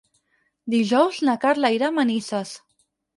[0.73, 2.55] Dijous na Carla irà a Manises.